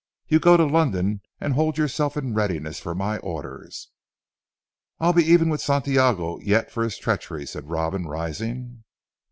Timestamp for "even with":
5.25-5.61